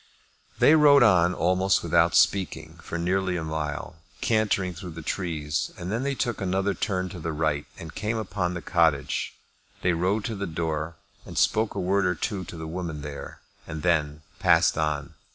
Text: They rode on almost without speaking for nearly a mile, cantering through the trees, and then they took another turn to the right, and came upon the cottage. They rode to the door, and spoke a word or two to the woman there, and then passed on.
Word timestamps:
They 0.57 0.73
rode 0.73 1.03
on 1.03 1.35
almost 1.35 1.83
without 1.83 2.15
speaking 2.15 2.79
for 2.81 2.97
nearly 2.97 3.37
a 3.37 3.43
mile, 3.43 3.97
cantering 4.19 4.73
through 4.73 4.93
the 4.97 5.03
trees, 5.03 5.71
and 5.77 5.91
then 5.91 6.01
they 6.01 6.15
took 6.15 6.41
another 6.41 6.73
turn 6.73 7.07
to 7.09 7.19
the 7.19 7.31
right, 7.31 7.67
and 7.77 7.93
came 7.93 8.17
upon 8.17 8.55
the 8.55 8.63
cottage. 8.63 9.35
They 9.83 9.93
rode 9.93 10.25
to 10.25 10.33
the 10.35 10.47
door, 10.47 10.95
and 11.23 11.37
spoke 11.37 11.75
a 11.75 11.79
word 11.79 12.07
or 12.07 12.15
two 12.15 12.43
to 12.45 12.57
the 12.57 12.65
woman 12.65 13.03
there, 13.03 13.41
and 13.67 13.83
then 13.83 14.23
passed 14.39 14.75
on. 14.75 15.13